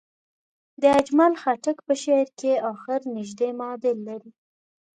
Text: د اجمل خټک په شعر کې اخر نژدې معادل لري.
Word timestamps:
د 0.81 0.83
اجمل 0.99 1.33
خټک 1.41 1.77
په 1.87 1.93
شعر 2.03 2.27
کې 2.39 2.51
اخر 2.71 2.99
نژدې 3.15 3.49
معادل 3.59 3.97
لري. 4.07 4.31